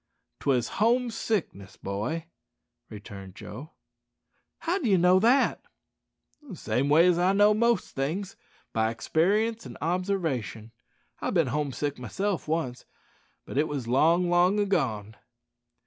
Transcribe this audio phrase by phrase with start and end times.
[0.39, 2.25] "'Twas home sickness, boy,"
[2.89, 3.73] returned Joe.
[4.61, 5.61] "How d'ye know that?"
[6.41, 8.35] "The same way as how I know most things
[8.73, 10.71] by experience an' obsarvation.
[11.19, 12.85] I've bin home sick myself once,
[13.45, 15.17] but it was long, long agone."